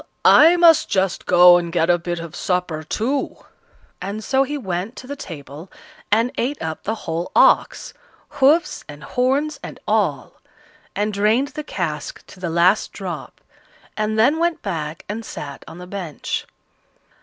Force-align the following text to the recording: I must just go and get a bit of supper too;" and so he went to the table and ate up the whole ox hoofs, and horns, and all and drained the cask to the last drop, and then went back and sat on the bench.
I 0.25 0.57
must 0.57 0.89
just 0.89 1.27
go 1.27 1.57
and 1.57 1.71
get 1.71 1.91
a 1.91 1.99
bit 1.99 2.17
of 2.19 2.35
supper 2.35 2.81
too;" 2.81 3.37
and 4.01 4.23
so 4.23 4.41
he 4.41 4.57
went 4.57 4.95
to 4.95 5.05
the 5.05 5.15
table 5.15 5.71
and 6.11 6.31
ate 6.39 6.59
up 6.59 6.81
the 6.81 6.95
whole 7.05 7.31
ox 7.35 7.93
hoofs, 8.41 8.83
and 8.89 9.03
horns, 9.03 9.59
and 9.61 9.79
all 9.87 10.41
and 10.95 11.13
drained 11.13 11.49
the 11.49 11.63
cask 11.63 12.25
to 12.25 12.39
the 12.39 12.49
last 12.49 12.91
drop, 12.91 13.41
and 13.95 14.17
then 14.17 14.39
went 14.39 14.63
back 14.63 15.05
and 15.07 15.23
sat 15.23 15.63
on 15.67 15.77
the 15.77 15.85
bench. 15.85 16.47